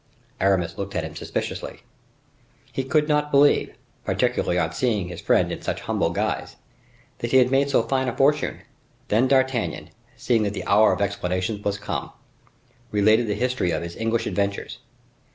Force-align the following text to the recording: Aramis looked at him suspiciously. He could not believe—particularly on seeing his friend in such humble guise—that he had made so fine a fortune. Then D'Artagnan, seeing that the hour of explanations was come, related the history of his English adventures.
Aramis 0.39 0.79
looked 0.79 0.95
at 0.95 1.03
him 1.03 1.15
suspiciously. 1.15 1.81
He 2.71 2.83
could 2.83 3.07
not 3.07 3.29
believe—particularly 3.29 4.57
on 4.57 4.71
seeing 4.71 5.09
his 5.09 5.21
friend 5.21 5.51
in 5.51 5.61
such 5.61 5.81
humble 5.81 6.09
guise—that 6.09 7.29
he 7.29 7.37
had 7.37 7.51
made 7.51 7.69
so 7.69 7.83
fine 7.83 8.07
a 8.07 8.17
fortune. 8.17 8.61
Then 9.09 9.27
D'Artagnan, 9.27 9.91
seeing 10.17 10.41
that 10.41 10.55
the 10.55 10.65
hour 10.65 10.91
of 10.91 11.01
explanations 11.01 11.63
was 11.63 11.77
come, 11.77 12.11
related 12.89 13.27
the 13.27 13.35
history 13.35 13.69
of 13.69 13.83
his 13.83 13.95
English 13.95 14.25
adventures. 14.25 14.79